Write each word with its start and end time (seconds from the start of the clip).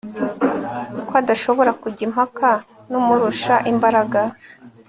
ko 1.07 1.13
adashobora 1.21 1.71
kujya 1.81 2.01
impaka 2.07 2.49
n'umurusha 2.89 3.55
imbaraga 3.71 4.19